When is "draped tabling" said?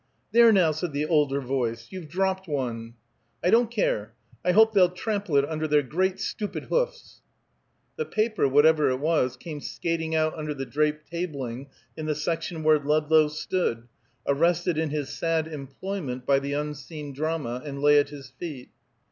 10.65-11.67